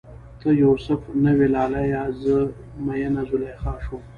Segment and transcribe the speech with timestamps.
[0.39, 2.35] ته یو سف نه وی لالیه، زه
[2.85, 4.01] میینه زلیخا شوم